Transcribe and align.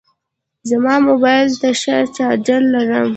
زما 0.69 0.95
موبایل 1.09 1.49
ته 1.61 1.69
ښه 1.81 1.95
چارجر 2.15 2.61
لرم. 2.73 3.07